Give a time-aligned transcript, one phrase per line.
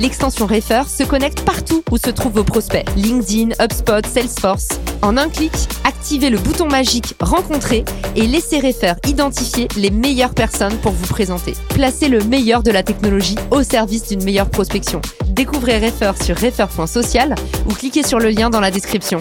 [0.00, 2.86] L'extension Refer se connecte partout où se trouvent vos prospects.
[2.96, 4.68] LinkedIn, HubSpot, Salesforce.
[5.02, 5.52] En un clic,
[5.84, 7.84] activez le bouton magique Rencontrer
[8.16, 11.52] et laissez Refer identifier les meilleures personnes pour vous présenter.
[11.68, 15.02] Placez le meilleur de la technologie au service d'une meilleure prospection.
[15.26, 17.34] Découvrez Refer sur refer.social
[17.68, 19.20] ou cliquez sur le lien dans la description.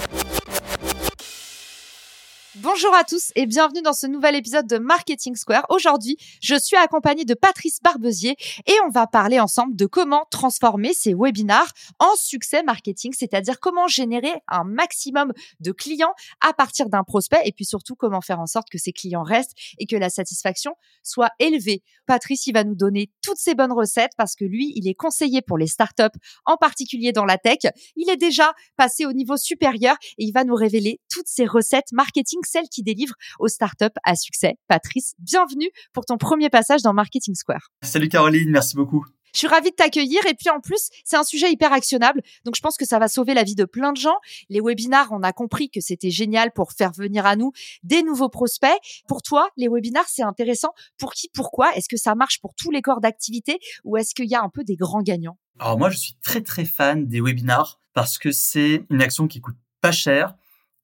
[2.81, 5.65] Bonjour à tous et bienvenue dans ce nouvel épisode de Marketing Square.
[5.67, 10.93] Aujourd'hui, je suis accompagnée de Patrice Barbezier et on va parler ensemble de comment transformer
[10.93, 17.03] ces webinars en succès marketing, c'est-à-dire comment générer un maximum de clients à partir d'un
[17.03, 20.09] prospect et puis surtout comment faire en sorte que ces clients restent et que la
[20.09, 21.83] satisfaction soit élevée.
[22.05, 25.41] Patrice, il va nous donner toutes ces bonnes recettes parce que lui, il est conseiller
[25.41, 27.73] pour les startups, en particulier dans la tech.
[27.97, 31.91] Il est déjà passé au niveau supérieur et il va nous révéler toutes ces recettes
[31.91, 34.56] marketing celle qui délivre aux startups à succès.
[34.67, 37.70] Patrice, bienvenue pour ton premier passage dans Marketing Square.
[37.84, 39.06] Salut Caroline, merci beaucoup.
[39.34, 42.22] Je suis ravie de t'accueillir et puis en plus, c'est un sujet hyper actionnable.
[42.45, 44.17] Donc je pense que ça va sauver la vie de plein de gens.
[44.50, 47.52] Les webinars, on a compris que c'était génial pour faire venir à nous
[47.84, 48.70] des nouveaux prospects.
[49.08, 50.70] Pour toi, les webinars, c'est intéressant.
[50.98, 51.76] Pour qui, pourquoi?
[51.76, 54.50] Est-ce que ça marche pour tous les corps d'activité ou est-ce qu'il y a un
[54.50, 55.38] peu des grands gagnants?
[55.59, 59.42] Alors moi, je suis très très fan des webinars parce que c'est une action qui
[59.42, 60.36] coûte pas cher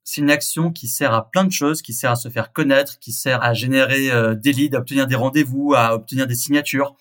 [0.05, 2.99] c'est une action qui sert à plein de choses, qui sert à se faire connaître,
[2.99, 6.95] qui sert à générer euh, des leads, à obtenir des rendez-vous, à obtenir des signatures,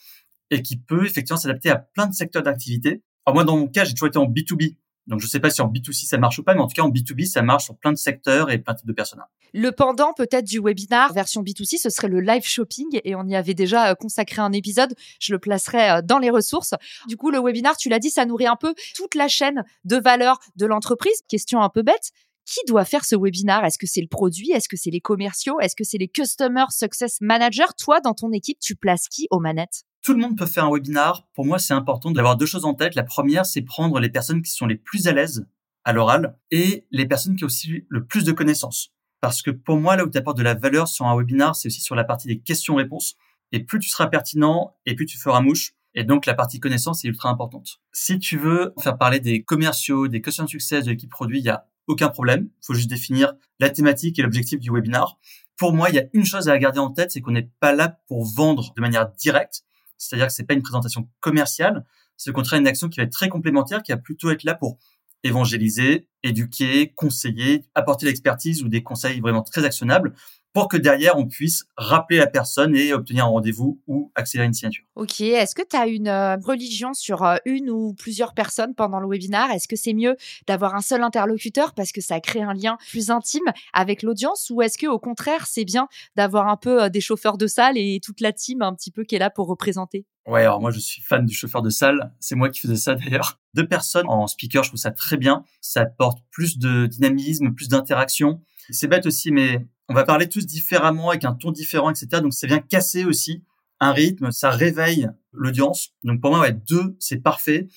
[0.50, 3.02] et qui peut effectivement s'adapter à plein de secteurs d'activité.
[3.26, 4.76] Alors moi, dans mon cas, j'ai toujours été en B2B.
[5.06, 6.74] Donc je ne sais pas si en B2C ça marche ou pas, mais en tout
[6.74, 9.20] cas en B2B ça marche sur plein de secteurs et plein de types de personnes.
[9.52, 13.36] Le pendant peut-être du webinar version B2C, ce serait le live shopping et on y
[13.36, 14.94] avait déjà euh, consacré un épisode.
[15.20, 16.72] Je le placerai euh, dans les ressources.
[17.06, 19.96] Du coup, le webinar, tu l'as dit, ça nourrit un peu toute la chaîne de
[19.96, 21.20] valeur de l'entreprise.
[21.28, 22.12] Question un peu bête,
[22.46, 23.64] qui doit faire ce webinar?
[23.64, 24.50] Est-ce que c'est le produit?
[24.52, 25.58] Est-ce que c'est les commerciaux?
[25.60, 27.72] Est-ce que c'est les Customer Success Managers?
[27.78, 29.84] Toi, dans ton équipe, tu places qui aux manettes?
[30.02, 31.26] Tout le monde peut faire un webinar.
[31.34, 32.94] Pour moi, c'est important d'avoir deux choses en tête.
[32.94, 35.46] La première, c'est prendre les personnes qui sont les plus à l'aise
[35.84, 38.92] à l'oral et les personnes qui ont aussi le plus de connaissances.
[39.20, 41.68] Parce que pour moi, là où tu apportes de la valeur sur un webinar, c'est
[41.68, 43.16] aussi sur la partie des questions-réponses.
[43.52, 45.74] Et plus tu seras pertinent et plus tu feras mouche.
[45.94, 47.80] Et donc, la partie connaissance est ultra importante.
[47.92, 51.50] Si tu veux faire parler des commerciaux, des customer success, de l'équipe produit, il y
[51.50, 52.48] a aucun problème.
[52.62, 55.18] Il faut juste définir la thématique et l'objectif du webinar.
[55.56, 57.72] Pour moi, il y a une chose à garder en tête, c'est qu'on n'est pas
[57.72, 59.62] là pour vendre de manière directe.
[59.96, 61.84] C'est-à-dire que c'est pas une présentation commerciale.
[62.16, 64.54] C'est au contraire une action qui va être très complémentaire, qui va plutôt être là
[64.54, 64.78] pour
[65.22, 70.14] évangéliser, éduquer, conseiller, apporter l'expertise ou des conseils vraiment très actionnables
[70.54, 74.54] pour que derrière, on puisse rappeler la personne et obtenir un rendez-vous ou accélérer une
[74.54, 74.84] signature.
[74.94, 75.20] Ok.
[75.20, 79.08] Est-ce que tu as une euh, religion sur euh, une ou plusieurs personnes pendant le
[79.08, 79.50] webinaire?
[79.50, 80.16] Est-ce que c'est mieux
[80.46, 84.48] d'avoir un seul interlocuteur parce que ça crée un lien plus intime avec l'audience?
[84.50, 87.76] Ou est-ce que au contraire, c'est bien d'avoir un peu euh, des chauffeurs de salle
[87.76, 90.06] et toute la team un petit peu qui est là pour représenter?
[90.24, 92.12] Ouais, alors moi je suis fan du chauffeur de salle.
[92.20, 93.40] C'est moi qui faisais ça d'ailleurs.
[93.54, 95.42] Deux personnes en speaker, je trouve ça très bien.
[95.60, 98.40] Ça apporte plus de dynamisme, plus d'interaction.
[98.70, 102.22] C'est bête aussi, mais on va parler tous différemment avec un ton différent, etc.
[102.22, 103.42] Donc ça vient casser aussi
[103.80, 105.90] un rythme, ça réveille l'audience.
[106.04, 107.68] Donc pour moi, ouais, deux, c'est parfait.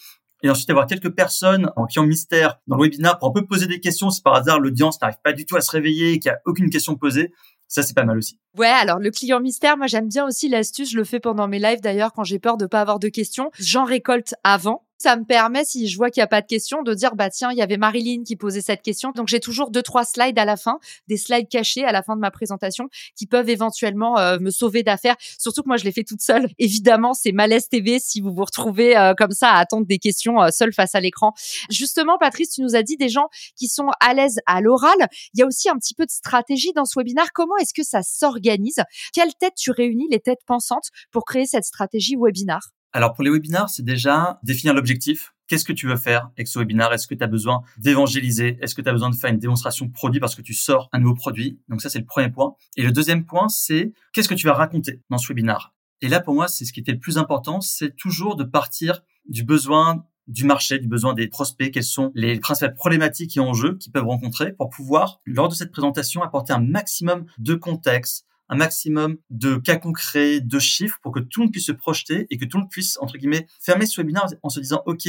[0.43, 3.65] Et ensuite avoir quelques personnes en client mystère dans le webinaire pour un peu poser
[3.65, 6.35] des questions si par hasard l'audience n'arrive pas du tout à se réveiller, qu'il n'y
[6.35, 7.33] a aucune question posée.
[7.67, 8.39] Ça, c'est pas mal aussi.
[8.55, 11.59] Ouais, alors le client mystère, moi j'aime bien aussi l'astuce, je le fais pendant mes
[11.59, 13.51] lives d'ailleurs quand j'ai peur de pas avoir de questions.
[13.59, 16.81] J'en récolte avant ça me permet, si je vois qu'il n'y a pas de question,
[16.81, 19.11] de dire, bah tiens, il y avait Marilyn qui posait cette question.
[19.11, 22.15] Donc j'ai toujours deux, trois slides à la fin, des slides cachés à la fin
[22.15, 25.15] de ma présentation qui peuvent éventuellement euh, me sauver d'affaires.
[25.37, 26.47] Surtout que moi, je l'ai fait toute seule.
[26.57, 30.41] Évidemment, c'est malaise TV si vous vous retrouvez euh, comme ça à attendre des questions
[30.41, 31.33] euh, face à l'écran.
[31.69, 34.97] Justement, Patrice, tu nous as dit des gens qui sont à l'aise à l'oral.
[35.33, 37.31] Il y a aussi un petit peu de stratégie dans ce webinaire.
[37.33, 38.81] Comment est-ce que ça s'organise?
[39.13, 43.29] Quelle tête tu réunis les têtes pensantes pour créer cette stratégie webinar alors pour les
[43.29, 45.35] webinars, c'est déjà définir l'objectif.
[45.45, 46.91] Qu'est-ce que tu veux faire avec ce webinar?
[46.93, 48.57] Est-ce que tu as besoin d'évangéliser?
[48.59, 50.97] Est-ce que tu as besoin de faire une démonstration produit parce que tu sors un
[50.97, 51.59] nouveau produit?
[51.69, 52.55] Donc ça, c'est le premier point.
[52.75, 55.75] Et le deuxième point, c'est qu'est-ce que tu vas raconter dans ce webinar?
[56.01, 59.03] Et là, pour moi, c'est ce qui était le plus important, c'est toujours de partir
[59.29, 63.75] du besoin du marché, du besoin des prospects, quelles sont les principales problématiques et enjeux
[63.75, 68.55] qu'ils peuvent rencontrer pour pouvoir, lors de cette présentation, apporter un maximum de contexte, un
[68.55, 72.37] maximum de cas concrets, de chiffres pour que tout le monde puisse se projeter et
[72.37, 75.07] que tout le monde puisse, entre guillemets, fermer ce webinaire en se disant, OK,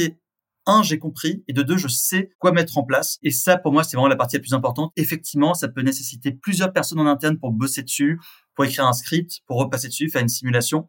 [0.65, 3.17] un, j'ai compris, et de deux, je sais quoi mettre en place.
[3.23, 4.91] Et ça, pour moi, c'est vraiment la partie la plus importante.
[4.97, 8.19] Effectivement, ça peut nécessiter plusieurs personnes en interne pour bosser dessus,
[8.55, 10.87] pour écrire un script, pour repasser dessus, faire une simulation,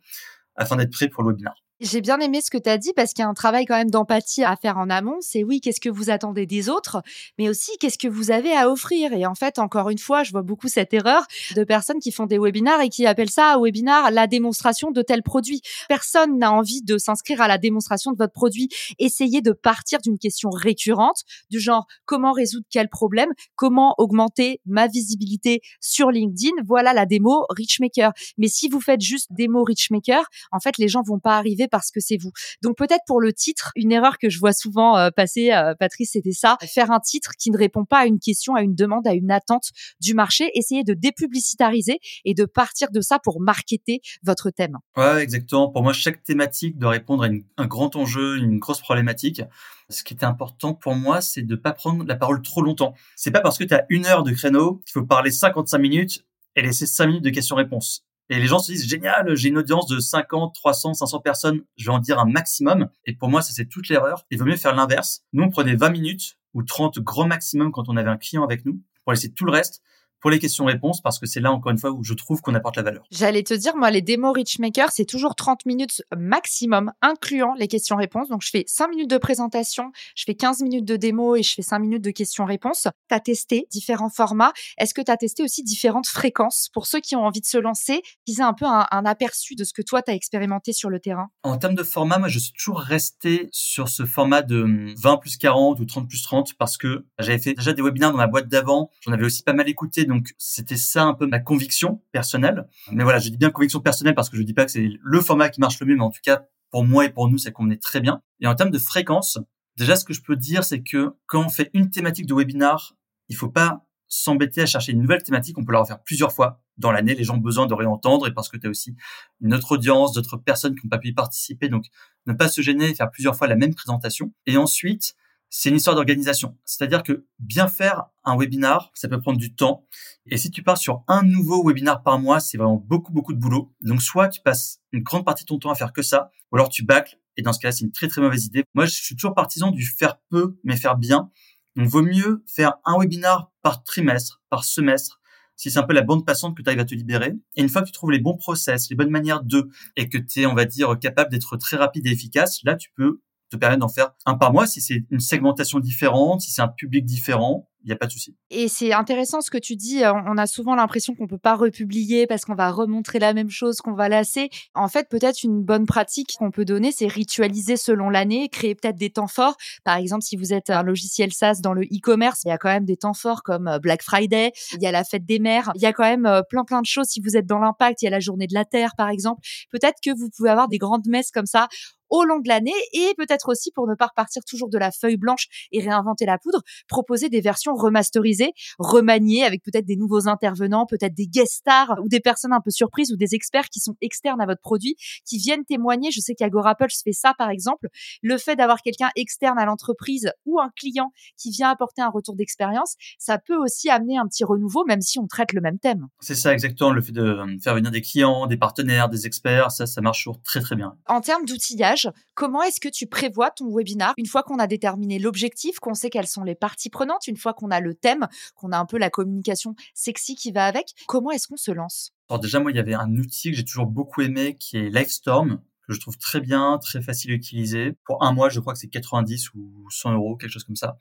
[0.56, 1.54] afin d'être prêt pour le webinaire.
[1.82, 3.74] J'ai bien aimé ce que tu as dit parce qu'il y a un travail quand
[3.74, 5.16] même d'empathie à faire en amont.
[5.22, 7.02] C'est oui, qu'est-ce que vous attendez des autres,
[7.38, 9.14] mais aussi qu'est-ce que vous avez à offrir?
[9.14, 11.22] Et en fait, encore une fois, je vois beaucoup cette erreur
[11.56, 15.00] de personnes qui font des webinars et qui appellent ça un webinar la démonstration de
[15.00, 15.62] tel produit.
[15.88, 18.68] Personne n'a envie de s'inscrire à la démonstration de votre produit.
[18.98, 24.86] Essayez de partir d'une question récurrente du genre comment résoudre quel problème, comment augmenter ma
[24.86, 26.62] visibilité sur LinkedIn?
[26.66, 28.12] Voilà la démo Richmaker.
[28.36, 31.90] Mais si vous faites juste démo Richmaker, en fait, les gens vont pas arriver parce
[31.90, 32.32] que c'est vous.
[32.62, 36.10] Donc peut-être pour le titre, une erreur que je vois souvent euh, passer, euh, Patrice,
[36.12, 39.06] c'était ça, faire un titre qui ne répond pas à une question, à une demande,
[39.06, 39.70] à une attente
[40.00, 44.78] du marché, essayer de dépublicitariser et de partir de ça pour marketer votre thème.
[44.96, 45.68] Ouais, exactement.
[45.68, 49.42] Pour moi, chaque thématique doit répondre à un grand enjeu, une grosse problématique.
[49.88, 52.94] Ce qui était important pour moi, c'est de pas prendre la parole trop longtemps.
[53.16, 56.24] C'est pas parce que tu as une heure de créneau qu'il faut parler 55 minutes
[56.56, 58.04] et laisser 5 minutes de questions-réponses.
[58.30, 61.86] Et les gens se disent, génial, j'ai une audience de 50, 300, 500 personnes, je
[61.86, 62.88] vais en dire un maximum.
[63.04, 64.24] Et pour moi, ça c'est toute l'erreur.
[64.30, 65.24] Il vaut mieux faire l'inverse.
[65.32, 68.64] Nous, on prenait 20 minutes ou 30 grand maximum quand on avait un client avec
[68.64, 69.82] nous pour laisser tout le reste
[70.20, 72.76] pour les questions-réponses parce que c'est là encore une fois où je trouve qu'on apporte
[72.76, 73.04] la valeur.
[73.10, 78.28] J'allais te dire, moi, les démos Richmaker, c'est toujours 30 minutes maximum, incluant les questions-réponses.
[78.28, 81.54] Donc, je fais 5 minutes de présentation, je fais 15 minutes de démo et je
[81.54, 82.88] fais 5 minutes de questions-réponses.
[83.08, 84.52] Tu as testé différents formats.
[84.78, 87.58] Est-ce que tu as testé aussi différentes fréquences pour ceux qui ont envie de se
[87.58, 90.90] lancer, qu'ils aient un peu un, aperçu de ce que toi, tu as expérimenté sur
[90.90, 91.30] le terrain?
[91.42, 95.36] En termes de format, moi, je suis toujours resté sur ce format de 20 plus
[95.36, 98.48] 40 ou 30 plus 30 parce que j'avais fait déjà des webinaires dans ma boîte
[98.48, 98.90] d'avant.
[99.00, 102.68] J'en avais aussi pas mal écouté donc c'était ça un peu ma conviction personnelle.
[102.92, 105.20] Mais voilà, je dis bien conviction personnelle parce que je dis pas que c'est le
[105.20, 107.50] format qui marche le mieux, mais en tout cas pour moi et pour nous, ça
[107.50, 108.22] convenait très bien.
[108.40, 109.38] Et en termes de fréquence,
[109.76, 112.94] déjà ce que je peux dire, c'est que quand on fait une thématique de webinar,
[113.28, 116.60] il faut pas s'embêter à chercher une nouvelle thématique, on peut la refaire plusieurs fois
[116.76, 117.14] dans l'année.
[117.14, 118.96] Les gens ont besoin de réentendre et parce que tu as aussi
[119.40, 121.68] une autre audience, d'autres personnes qui n'ont pas pu y participer.
[121.68, 121.86] Donc,
[122.26, 124.32] ne pas se gêner et faire plusieurs fois la même présentation.
[124.46, 125.14] Et ensuite,
[125.50, 126.56] c'est une histoire d'organisation.
[126.64, 129.84] C'est-à-dire que bien faire un webinar, ça peut prendre du temps.
[130.26, 133.38] Et si tu pars sur un nouveau webinar par mois, c'est vraiment beaucoup, beaucoup de
[133.38, 133.74] boulot.
[133.82, 136.56] Donc, soit tu passes une grande partie de ton temps à faire que ça, ou
[136.56, 137.18] alors tu bâcles.
[137.36, 138.64] Et dans ce cas-là, c'est une très, très mauvaise idée.
[138.74, 141.30] Moi, je suis toujours partisan du faire peu, mais faire bien.
[141.74, 145.20] Donc, vaut mieux faire un webinar par trimestre, par semestre,
[145.56, 147.34] si c'est un peu la bande passante que tu arrives à te libérer.
[147.56, 150.16] Et une fois que tu trouves les bons process, les bonnes manières de, et que
[150.16, 153.20] tu es, on va dire, capable d'être très rapide et efficace, là, tu peux
[153.50, 156.68] te permettre d'en faire un par mois si c'est une segmentation différente, si c'est un
[156.68, 158.36] public différent il n'y a pas de souci.
[158.50, 160.02] Et c'est intéressant ce que tu dis.
[160.04, 163.78] On a souvent l'impression qu'on peut pas republier parce qu'on va remontrer la même chose,
[163.78, 164.50] qu'on va lasser.
[164.74, 168.96] En fait, peut-être une bonne pratique qu'on peut donner, c'est ritualiser selon l'année, créer peut-être
[168.96, 169.56] des temps forts.
[169.84, 172.68] Par exemple, si vous êtes un logiciel SaaS dans le e-commerce, il y a quand
[172.68, 175.72] même des temps forts comme euh, Black Friday, il y a la fête des mères,
[175.74, 177.06] il y a quand même euh, plein plein de choses.
[177.06, 179.40] Si vous êtes dans l'impact, il y a la journée de la Terre, par exemple.
[179.70, 181.68] Peut-être que vous pouvez avoir des grandes messes comme ça
[182.10, 185.16] au long de l'année et peut-être aussi pour ne pas repartir toujours de la feuille
[185.16, 190.86] blanche et réinventer la poudre, proposer des versions remasterisées, remaniées avec peut-être des nouveaux intervenants,
[190.86, 193.94] peut-être des guest stars ou des personnes un peu surprises ou des experts qui sont
[194.00, 194.96] externes à votre produit,
[195.26, 196.10] qui viennent témoigner.
[196.10, 197.88] Je sais qu'Agorapulse fait ça par exemple.
[198.22, 202.34] Le fait d'avoir quelqu'un externe à l'entreprise ou un client qui vient apporter un retour
[202.34, 206.08] d'expérience, ça peut aussi amener un petit renouveau même si on traite le même thème.
[206.20, 209.86] C'est ça exactement, le fait de faire venir des clients, des partenaires, des experts, ça,
[209.86, 210.96] ça marche toujours très très bien.
[211.06, 211.99] En termes d'outillage,
[212.34, 216.10] Comment est-ce que tu prévois ton webinar une fois qu'on a déterminé l'objectif, qu'on sait
[216.10, 218.98] quelles sont les parties prenantes, une fois qu'on a le thème, qu'on a un peu
[218.98, 222.12] la communication sexy qui va avec Comment est-ce qu'on se lance?
[222.28, 224.88] Alors déjà, moi, il y avait un outil que j'ai toujours beaucoup aimé qui est
[224.88, 227.96] Livestorm que je trouve très bien, très facile à utiliser.
[228.04, 230.96] Pour un mois, je crois que c'est 90 ou 100 euros, quelque chose comme ça.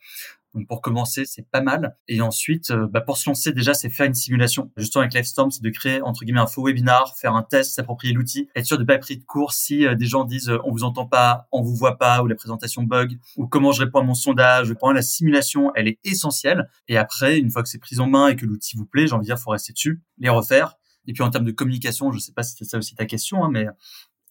[0.53, 1.95] Donc pour commencer, c'est pas mal.
[2.07, 4.71] Et ensuite, euh, bah pour se lancer déjà, c'est faire une simulation.
[4.77, 8.13] Justement avec Livestorm, c'est de créer entre guillemets un faux webinar, faire un test, s'approprier
[8.13, 10.59] l'outil, être sûr de pas être pris de court si euh, des gens disent euh,
[10.63, 13.83] on vous entend pas, on vous voit pas ou la présentation bug ou comment je
[13.83, 14.73] réponds à mon sondage.
[14.73, 16.69] Pendant la simulation, elle est essentielle.
[16.87, 19.13] Et après, une fois que c'est pris en main et que l'outil vous plaît, j'ai
[19.13, 20.75] envie de dire, faut rester dessus, les refaire.
[21.05, 23.43] Et puis en termes de communication, je sais pas si c'était ça aussi ta question,
[23.43, 23.65] hein, mais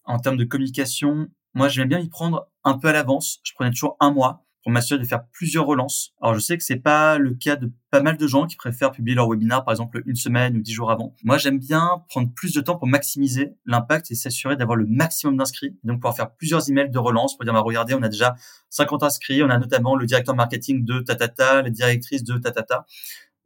[0.05, 3.39] en termes de communication, moi, j'aime bien y prendre un peu à l'avance.
[3.43, 6.13] Je prenais toujours un mois pour m'assurer de faire plusieurs relances.
[6.21, 8.91] Alors, je sais que c'est pas le cas de pas mal de gens qui préfèrent
[8.91, 11.15] publier leur webinar, par exemple, une semaine ou dix jours avant.
[11.23, 15.37] Moi, j'aime bien prendre plus de temps pour maximiser l'impact et s'assurer d'avoir le maximum
[15.37, 15.77] d'inscrits.
[15.83, 18.35] Donc, pouvoir faire plusieurs emails de relance pour dire, bah, regardez, on a déjà
[18.69, 19.41] 50 inscrits.
[19.43, 22.85] On a notamment le directeur marketing de Tatata, la directrice de Tatata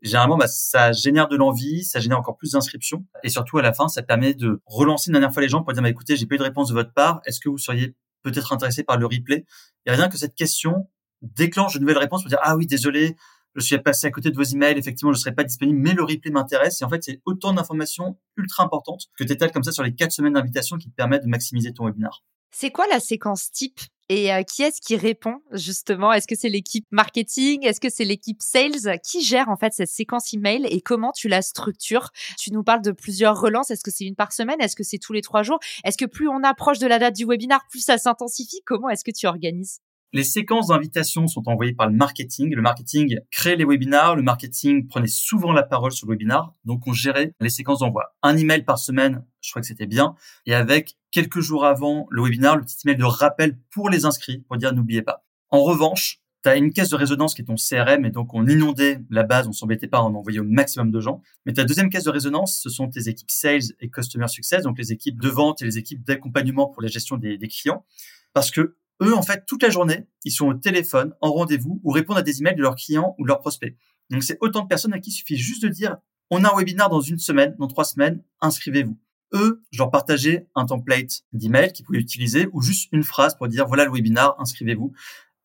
[0.04, 3.06] généralement, bah, ça génère de l'envie, ça génère encore plus d'inscriptions.
[3.24, 5.74] Et surtout, à la fin, ça permet de relancer une dernière fois les gens pour
[5.74, 7.22] dire, bah, écoutez, j'ai pas eu de réponse de votre part.
[7.26, 9.46] Est-ce que vous seriez peut-être intéressé par le replay?
[9.86, 10.90] Et rien que cette question,
[11.24, 13.16] déclenche de nouvelles réponses pour dire ah oui désolé
[13.56, 15.94] je suis passé à côté de vos emails, effectivement, je ne serai pas disponible, mais
[15.94, 16.82] le replay m'intéresse.
[16.82, 19.94] Et en fait, c'est autant d'informations ultra importantes que tu étales comme ça sur les
[19.94, 22.24] quatre semaines d'invitation qui te permettent de maximiser ton webinar.
[22.52, 26.12] C'est quoi la séquence type et euh, qui est-ce qui répond justement?
[26.12, 27.66] Est-ce que c'est l'équipe marketing?
[27.66, 29.00] Est-ce que c'est l'équipe sales?
[29.04, 32.12] Qui gère en fait cette séquence email et comment tu la structures?
[32.38, 33.72] Tu nous parles de plusieurs relances.
[33.72, 34.60] Est-ce que c'est une par semaine?
[34.60, 35.60] Est-ce que c'est tous les trois jours?
[35.84, 38.62] Est-ce que plus on approche de la date du webinar, plus ça s'intensifie?
[38.66, 39.80] Comment est-ce que tu organises?
[40.14, 42.54] Les séquences d'invitation sont envoyées par le marketing.
[42.54, 44.16] Le marketing crée les webinars.
[44.16, 46.54] Le marketing prenait souvent la parole sur le webinar.
[46.66, 48.16] Donc, on gérait les séquences d'envoi.
[48.22, 50.16] Un email par semaine, je crois que c'était bien.
[50.46, 54.44] Et avec quelques jours avant le webinar, le petit email de rappel pour les inscrits
[54.48, 55.26] pour dire n'oubliez pas.
[55.50, 58.46] En revanche, tu as une caisse de résonance qui est ton CRM et donc on
[58.46, 61.22] inondait la base, on s'embêtait pas, on envoyait au maximum de gens.
[61.46, 64.78] Mais ta deuxième caisse de résonance, ce sont tes équipes sales et customer success, donc
[64.78, 67.86] les équipes de vente et les équipes d'accompagnement pour la gestion des clients.
[68.34, 71.92] Parce que eux, en fait, toute la journée, ils sont au téléphone, en rendez-vous, ou
[71.92, 73.76] répondent à des emails de leurs clients ou de leurs prospects.
[74.10, 75.98] Donc, c'est autant de personnes à qui il suffit juste de dire,
[76.30, 78.98] on a un webinar dans une semaine, dans trois semaines, inscrivez-vous.
[79.34, 83.48] Eux, je leur partageais un template d'email qu'ils pouvaient utiliser ou juste une phrase pour
[83.48, 84.94] dire, voilà le webinar, inscrivez-vous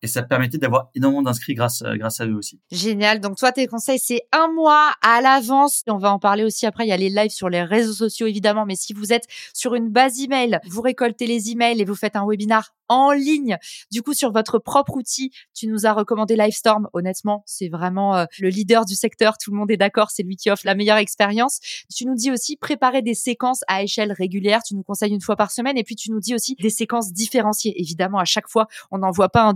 [0.01, 2.59] et ça permettait d'avoir énormément d'inscrits grâce euh, grâce à eux aussi.
[2.71, 3.19] Génial.
[3.19, 5.83] Donc toi tes conseils c'est un mois à l'avance.
[5.87, 6.85] On va en parler aussi après.
[6.85, 9.75] Il y a les lives sur les réseaux sociaux évidemment, mais si vous êtes sur
[9.75, 13.57] une base email, vous récoltez les emails et vous faites un webinar en ligne.
[13.91, 16.89] Du coup, sur votre propre outil, tu nous as recommandé Livestorm.
[16.93, 19.37] Honnêtement, c'est vraiment euh, le leader du secteur.
[19.37, 20.09] Tout le monde est d'accord.
[20.11, 21.59] C'est lui qui offre la meilleure expérience.
[21.95, 24.61] Tu nous dis aussi préparer des séquences à échelle régulière.
[24.63, 25.77] Tu nous conseilles une fois par semaine.
[25.77, 27.79] Et puis, tu nous dis aussi des séquences différenciées.
[27.79, 29.53] Évidemment, à chaque fois, on n'envoie pas un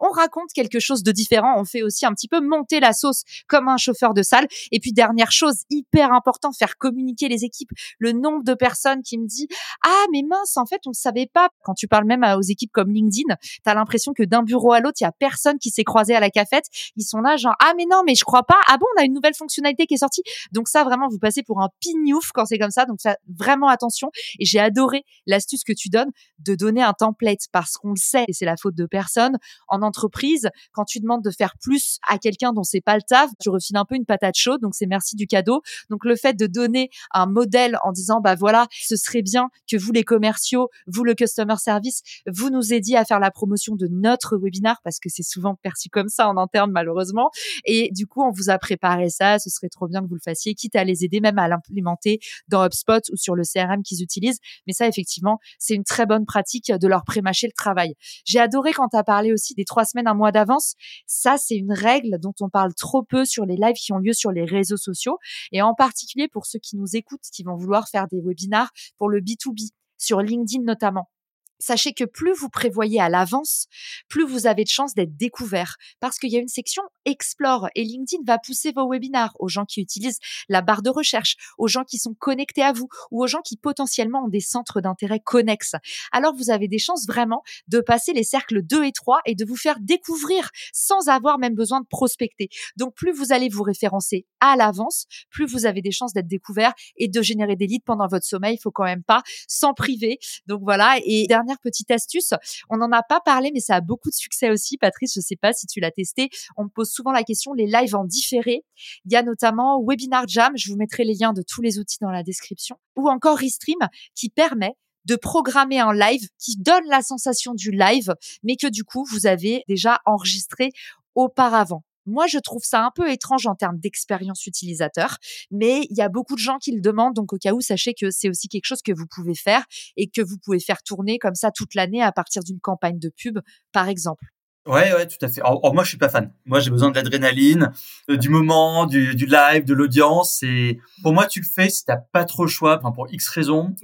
[0.00, 1.54] On raconte quelque chose de différent.
[1.58, 4.46] On fait aussi un petit peu monter la sauce comme un chauffeur de salle.
[4.72, 7.70] Et puis, dernière chose, hyper important, faire communiquer les équipes.
[7.98, 9.48] Le nombre de personnes qui me dit,
[9.84, 11.48] ah, mais mince, en fait, on ne savait pas.
[11.62, 14.72] Quand tu parles même à aux équipes comme LinkedIn, tu as l'impression que d'un bureau
[14.72, 16.66] à l'autre, il y a personne qui s'est croisé à la cafette.
[16.96, 18.58] Ils sont là genre ah mais non, mais je crois pas.
[18.68, 20.22] Ah bon, on a une nouvelle fonctionnalité qui est sortie.
[20.52, 22.84] Donc ça vraiment vous passez pour un pignouf quand c'est comme ça.
[22.84, 27.46] Donc ça vraiment attention et j'ai adoré l'astuce que tu donnes de donner un template
[27.52, 29.35] parce qu'on le sait et c'est la faute de personne
[29.68, 33.30] en entreprise quand tu demandes de faire plus à quelqu'un dont c'est pas le taf,
[33.40, 34.60] tu refiles un peu une patate chaude.
[34.60, 35.62] Donc c'est merci du cadeau.
[35.90, 39.76] Donc le fait de donner un modèle en disant bah voilà, ce serait bien que
[39.76, 43.88] vous les commerciaux, vous le customer service, vous nous aidiez à faire la promotion de
[43.88, 47.30] notre webinar parce que c'est souvent perçu comme ça en interne malheureusement.
[47.64, 49.38] Et du coup, on vous a préparé ça.
[49.38, 52.20] Ce serait trop bien que vous le fassiez, quitte à les aider même à l'implémenter
[52.48, 54.40] dans HubSpot ou sur le CRM qu'ils utilisent.
[54.66, 57.94] Mais ça, effectivement, c'est une très bonne pratique de leur prémâcher le travail.
[58.24, 60.74] J'ai adoré quand tu as parlé aussi des trois semaines, un mois d'avance.
[61.06, 64.12] Ça, c'est une règle dont on parle trop peu sur les lives qui ont lieu
[64.12, 65.18] sur les réseaux sociaux
[65.52, 69.08] et en particulier pour ceux qui nous écoutent, qui vont vouloir faire des webinars pour
[69.08, 71.08] le B2B sur LinkedIn notamment.
[71.58, 73.66] Sachez que plus vous prévoyez à l'avance,
[74.08, 77.84] plus vous avez de chances d'être découvert parce qu'il y a une section Explore et
[77.84, 81.84] LinkedIn va pousser vos webinars aux gens qui utilisent la barre de recherche, aux gens
[81.84, 85.76] qui sont connectés à vous ou aux gens qui potentiellement ont des centres d'intérêt connexes.
[86.12, 89.44] Alors vous avez des chances vraiment de passer les cercles 2 et 3 et de
[89.44, 92.48] vous faire découvrir sans avoir même besoin de prospecter.
[92.76, 96.72] Donc plus vous allez vous référencer à l'avance, plus vous avez des chances d'être découvert
[96.96, 98.56] et de générer des leads pendant votre sommeil.
[98.56, 100.18] Il faut quand même pas s'en priver.
[100.46, 100.98] Donc voilà.
[101.04, 101.26] Et
[101.60, 102.34] petite astuce,
[102.70, 104.76] on n'en a pas parlé, mais ça a beaucoup de succès aussi.
[104.78, 106.28] Patrice, je sais pas si tu l'as testé.
[106.56, 108.64] On me pose souvent la question, les lives en différé.
[109.04, 110.52] Il y a notamment Webinar Jam.
[110.56, 112.76] Je vous mettrai les liens de tous les outils dans la description.
[112.96, 113.78] Ou encore Restream
[114.14, 114.74] qui permet
[115.04, 119.26] de programmer un live qui donne la sensation du live, mais que du coup, vous
[119.26, 120.70] avez déjà enregistré
[121.14, 121.84] auparavant.
[122.06, 125.18] Moi, je trouve ça un peu étrange en termes d'expérience utilisateur,
[125.50, 127.14] mais il y a beaucoup de gens qui le demandent.
[127.14, 129.64] Donc, au cas où, sachez que c'est aussi quelque chose que vous pouvez faire
[129.96, 133.10] et que vous pouvez faire tourner comme ça toute l'année à partir d'une campagne de
[133.10, 133.40] pub,
[133.72, 134.26] par exemple.
[134.66, 135.40] Ouais, ouais, tout à fait.
[135.42, 136.32] Alors, moi, je suis pas fan.
[136.44, 137.72] Moi, j'ai besoin de l'adrénaline,
[138.10, 140.42] euh, du moment, du, live, de l'audience.
[140.42, 143.28] Et pour moi, tu le fais si t'as pas trop le choix, enfin, pour X
[143.28, 143.74] raisons,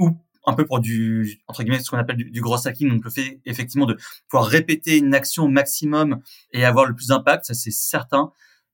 [0.44, 3.40] un peu pour du entre guillemets ce qu'on appelle du, gros hacking donc le fait
[3.44, 3.96] effectivement de
[4.28, 6.20] pouvoir répéter une action au maximum
[6.52, 8.32] et avoir le plus d'impact ça c'est certain.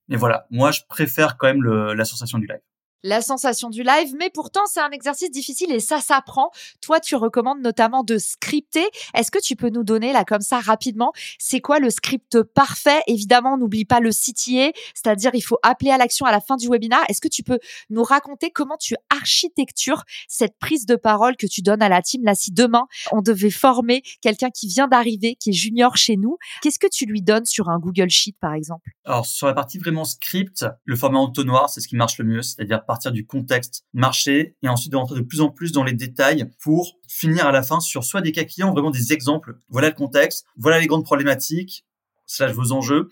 [0.08, 2.60] Mais voilà moi je préfère quand même le, la sensation du live
[3.02, 6.50] la sensation du live, mais pourtant c'est un exercice difficile et ça s'apprend.
[6.80, 8.86] Toi, tu recommandes notamment de scripter.
[9.14, 13.00] Est-ce que tu peux nous donner là comme ça rapidement, c'est quoi le script parfait?
[13.06, 16.68] Évidemment, n'oublie pas le CTA, c'est-à-dire il faut appeler à l'action à la fin du
[16.68, 17.04] webinaire.
[17.08, 17.58] Est-ce que tu peux
[17.90, 22.24] nous raconter comment tu architectures cette prise de parole que tu donnes à la team?
[22.24, 26.38] Là, si demain on devait former quelqu'un qui vient d'arriver, qui est junior chez nous,
[26.62, 28.90] qu'est-ce que tu lui donnes sur un Google Sheet par exemple?
[29.04, 32.42] Alors sur la partie vraiment script, le format entonnoir, c'est ce qui marche le mieux,
[32.42, 35.92] c'est-à-dire partir du contexte marché et ensuite de rentrer de plus en plus dans les
[35.92, 39.58] détails pour finir à la fin sur soit des cas clients, vraiment des exemples.
[39.68, 41.84] Voilà le contexte, voilà les grandes problématiques.
[42.26, 43.08] slash vos enjeux.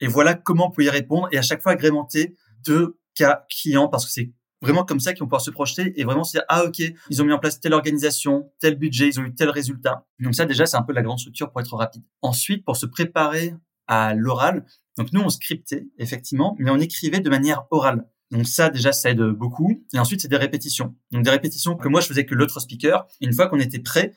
[0.00, 1.28] Et voilà comment vous pouvez y répondre.
[1.32, 4.32] Et à chaque fois, agrémenter de cas clients parce que c'est
[4.62, 7.22] vraiment comme ça qu'ils vont pouvoir se projeter et vraiment se dire, ah, ok, ils
[7.22, 10.06] ont mis en place telle organisation, tel budget, ils ont eu tel résultat.
[10.18, 12.02] Donc ça, déjà, c'est un peu la grande structure pour être rapide.
[12.22, 13.54] Ensuite, pour se préparer
[13.86, 14.64] à l'oral,
[14.96, 18.06] donc nous, on scriptait, effectivement, mais on écrivait de manière orale.
[18.30, 19.84] Donc ça, déjà, ça aide beaucoup.
[19.92, 20.94] Et ensuite, c'est des répétitions.
[21.10, 23.06] Donc des répétitions que moi, je faisais que l'autre speaker.
[23.20, 24.12] une fois qu'on était prêt,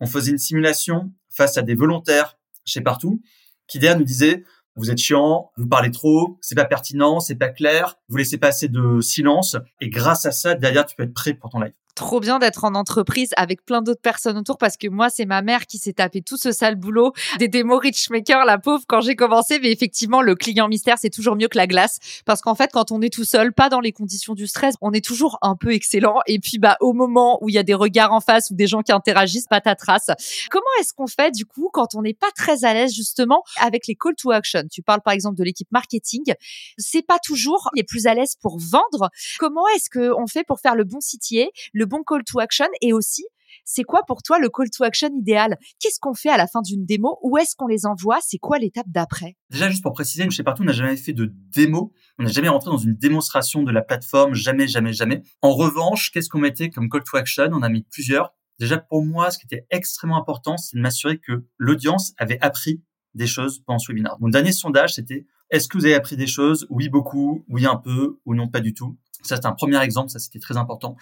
[0.00, 3.22] on faisait une simulation face à des volontaires chez partout
[3.66, 4.44] qui derrière nous disaient
[4.76, 8.48] vous êtes chiant, vous parlez trop, c'est pas pertinent, c'est pas clair, vous laissez pas
[8.48, 11.72] assez de silence et grâce à ça derrière tu peux être prêt pour ton live
[11.94, 15.42] trop bien d'être en entreprise avec plein d'autres personnes autour parce que moi, c'est ma
[15.42, 19.16] mère qui s'est tapé tout ce sale boulot des démos Richmaker, la pauvre, quand j'ai
[19.16, 19.58] commencé.
[19.60, 22.90] Mais effectivement, le client mystère, c'est toujours mieux que la glace parce qu'en fait, quand
[22.90, 25.72] on est tout seul, pas dans les conditions du stress, on est toujours un peu
[25.72, 26.20] excellent.
[26.26, 28.66] Et puis, bah, au moment où il y a des regards en face ou des
[28.66, 30.10] gens qui interagissent, pas ta trace.
[30.50, 33.86] Comment est-ce qu'on fait, du coup, quand on n'est pas très à l'aise, justement, avec
[33.86, 34.62] les call to action?
[34.70, 36.34] Tu parles, par exemple, de l'équipe marketing.
[36.78, 39.10] C'est pas toujours les plus à l'aise pour vendre.
[39.38, 42.92] Comment est-ce qu'on fait pour faire le bon CTA, le bon call to action et
[42.92, 43.24] aussi
[43.64, 45.56] c'est quoi pour toi le call to action idéal?
[45.80, 47.18] Qu'est-ce qu'on fait à la fin d'une démo?
[47.22, 48.18] Où est-ce qu'on les envoie?
[48.20, 49.36] C'est quoi l'étape d'après?
[49.50, 51.92] Déjà, juste pour préciser, chez Partout, on n'a jamais fait de démo.
[52.18, 54.34] On n'a jamais rentré dans une démonstration de la plateforme.
[54.34, 55.22] Jamais, jamais, jamais.
[55.40, 57.48] En revanche, qu'est-ce qu'on mettait comme call to action?
[57.52, 58.34] On a mis plusieurs.
[58.58, 62.82] Déjà, pour moi, ce qui était extrêmement important, c'est de m'assurer que l'audience avait appris
[63.14, 64.16] des choses pendant ce webinaire.
[64.20, 66.66] Mon dernier sondage, c'était est-ce que vous avez appris des choses?
[66.70, 67.44] Oui, beaucoup.
[67.48, 68.18] Oui, un peu.
[68.26, 68.98] Ou non, pas du tout.
[69.22, 70.10] Ça, c'est un premier exemple.
[70.10, 70.96] Ça, c'était très important.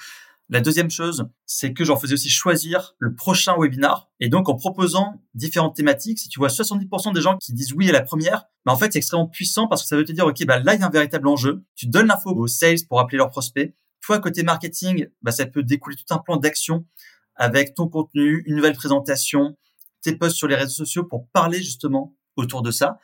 [0.53, 4.11] La deuxième chose, c'est que j'en faisais aussi choisir le prochain webinar.
[4.21, 7.89] Et donc, en proposant différentes thématiques, si tu vois 70% des gens qui disent oui
[7.89, 10.27] à la première, bah en fait, c'est extrêmement puissant parce que ça veut te dire,
[10.27, 11.65] OK, bah là, il y a un véritable enjeu.
[11.75, 13.75] Tu donnes l'info aux sales pour appeler leurs prospects.
[14.03, 16.85] Toi, côté marketing, bah, ça peut découler tout un plan d'action
[17.35, 19.57] avec ton contenu, une nouvelle présentation,
[20.03, 22.99] tes posts sur les réseaux sociaux pour parler justement autour de ça.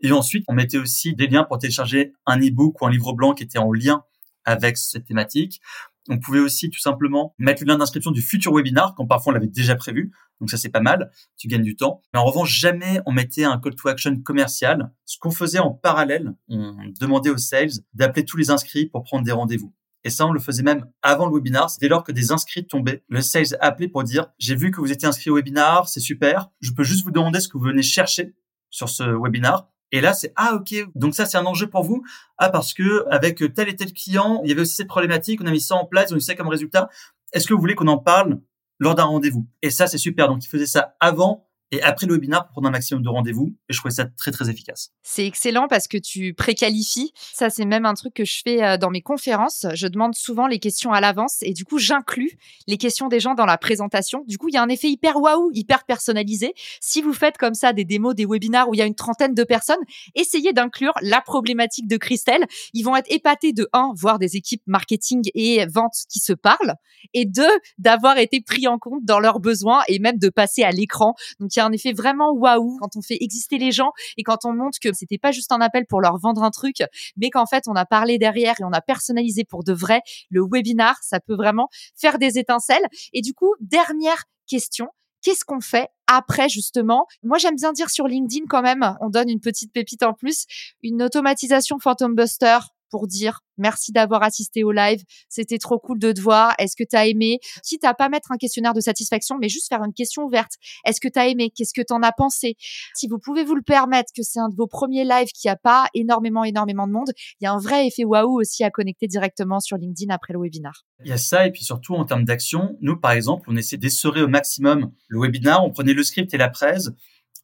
[0.00, 3.32] Et ensuite, on mettait aussi des liens pour télécharger un e-book ou un livre blanc
[3.32, 4.02] qui était en lien
[4.44, 5.60] avec cette thématique.
[6.08, 9.34] On pouvait aussi tout simplement mettre le lien d'inscription du futur webinar, quand parfois on
[9.34, 10.12] l'avait déjà prévu.
[10.40, 11.10] Donc ça, c'est pas mal.
[11.36, 12.00] Tu gagnes du temps.
[12.12, 14.90] Mais en revanche, jamais on mettait un call to action commercial.
[15.04, 19.24] Ce qu'on faisait en parallèle, on demandait aux sales d'appeler tous les inscrits pour prendre
[19.24, 19.74] des rendez-vous.
[20.02, 21.70] Et ça, on le faisait même avant le webinar.
[21.78, 24.90] Dès lors que des inscrits tombaient, le sales appelait pour dire, j'ai vu que vous
[24.90, 26.50] étiez inscrit au webinar, c'est super.
[26.60, 28.34] Je peux juste vous demander ce que vous venez chercher
[28.70, 29.68] sur ce webinar.
[29.92, 32.02] Et là, c'est ah ok, donc ça c'est un enjeu pour vous?
[32.38, 35.46] Ah parce que avec tel et tel client, il y avait aussi cette problématique, on
[35.46, 36.88] a mis ça en place, on a eu ça comme résultat.
[37.32, 38.40] Est-ce que vous voulez qu'on en parle
[38.78, 39.46] lors d'un rendez-vous?
[39.62, 40.28] Et ça c'est super.
[40.28, 43.54] Donc il faisait ça avant et après le webinaire pour prendre un maximum de rendez-vous.
[43.68, 44.90] Et je trouvais ça très, très efficace.
[45.02, 47.12] C'est excellent parce que tu préqualifies.
[47.32, 49.66] Ça, c'est même un truc que je fais euh, dans mes conférences.
[49.74, 53.34] Je demande souvent les questions à l'avance et du coup, j'inclus les questions des gens
[53.34, 54.24] dans la présentation.
[54.26, 56.54] Du coup, il y a un effet hyper waouh, hyper personnalisé.
[56.80, 59.34] Si vous faites comme ça des démos, des webinaires où il y a une trentaine
[59.34, 59.80] de personnes,
[60.14, 62.46] essayez d'inclure la problématique de Christelle.
[62.74, 66.74] Ils vont être épatés de un, voir des équipes marketing et vente qui se parlent
[67.14, 70.70] et deux, d'avoir été pris en compte dans leurs besoins et même de passer à
[70.70, 71.14] l'écran.
[71.60, 74.92] Un effet vraiment waouh quand on fait exister les gens et quand on montre que
[74.92, 76.76] c'était pas juste un appel pour leur vendre un truc,
[77.16, 80.00] mais qu'en fait on a parlé derrière et on a personnalisé pour de vrai.
[80.30, 82.86] Le webinar, ça peut vraiment faire des étincelles.
[83.12, 84.88] Et du coup, dernière question,
[85.22, 87.06] qu'est-ce qu'on fait après justement?
[87.22, 90.46] Moi, j'aime bien dire sur LinkedIn quand même, on donne une petite pépite en plus,
[90.82, 92.58] une automatisation Phantom Buster
[92.90, 96.84] pour dire merci d'avoir assisté au live, c'était trop cool de te voir, est-ce que
[96.88, 97.38] tu as aimé?
[97.62, 100.52] Quitte à pas mettre un questionnaire de satisfaction, mais juste faire une question ouverte.
[100.86, 101.50] Est-ce que tu as aimé?
[101.54, 102.56] Qu'est-ce que tu en as pensé?
[102.94, 105.56] Si vous pouvez vous le permettre, que c'est un de vos premiers lives qui a
[105.56, 109.06] pas énormément, énormément de monde, il y a un vrai effet waouh aussi à connecter
[109.06, 110.84] directement sur LinkedIn après le webinar.
[111.04, 113.76] Il y a ça, et puis surtout en termes d'action, nous, par exemple, on essaie
[113.76, 116.90] d'essorer au maximum le webinar, on prenait le script et la presse,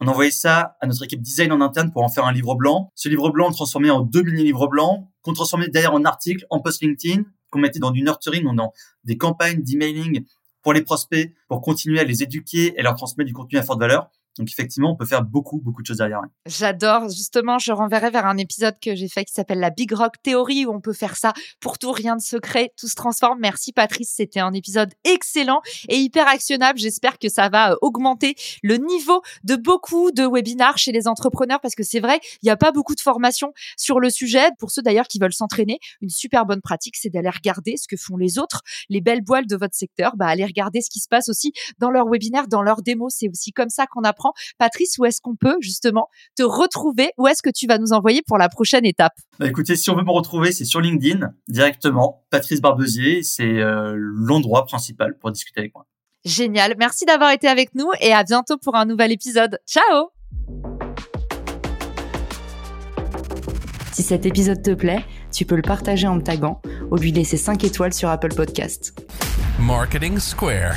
[0.01, 2.91] on envoyait ça à notre équipe design en interne pour en faire un livre blanc.
[2.95, 6.45] Ce livre blanc, on le transformait en deux mini-livres blancs, qu'on transformait derrière en article,
[6.51, 8.73] en post LinkedIn, qu'on mettait dans du nurturing, dans
[9.05, 10.25] des campagnes d'emailing
[10.63, 13.81] pour les prospects, pour continuer à les éduquer et leur transmettre du contenu à forte
[13.81, 14.11] valeur.
[14.39, 16.21] Donc effectivement, on peut faire beaucoup, beaucoup de choses derrière.
[16.47, 17.09] J'adore.
[17.09, 20.67] Justement, je renverrai vers un épisode que j'ai fait qui s'appelle la Big Rock Theory
[20.67, 23.39] où on peut faire ça pour tout, rien de secret, tout se transforme.
[23.41, 26.79] Merci Patrice, c'était un épisode excellent et hyper actionnable.
[26.79, 31.61] J'espère que ça va euh, augmenter le niveau de beaucoup de webinars chez les entrepreneurs
[31.61, 34.49] parce que c'est vrai, il n'y a pas beaucoup de formation sur le sujet.
[34.59, 37.97] Pour ceux d'ailleurs qui veulent s'entraîner, une super bonne pratique, c'est d'aller regarder ce que
[37.97, 40.17] font les autres, les belles boîtes de votre secteur.
[40.17, 43.15] Bah, aller regarder ce qui se passe aussi dans leurs webinaires, dans leurs démos.
[43.17, 44.26] C'est aussi comme ça qu'on apprend
[44.59, 47.11] Patrice, où est-ce qu'on peut justement te retrouver?
[47.19, 49.15] Où est-ce que tu vas nous envoyer pour la prochaine étape?
[49.39, 52.25] Bah, Écoutez, si on veut me retrouver, c'est sur LinkedIn directement.
[52.31, 55.87] Patrice Barbezier, c'est euh, l'endroit principal pour discuter avec moi.
[56.25, 56.75] Génial.
[56.79, 59.59] Merci d'avoir été avec nous et à bientôt pour un nouvel épisode.
[59.67, 60.11] Ciao
[63.93, 66.61] Si cet épisode te plaît, tu peux le partager en me taguant
[66.91, 68.93] ou lui laisser 5 étoiles sur Apple Podcast.
[69.59, 70.77] Marketing Square.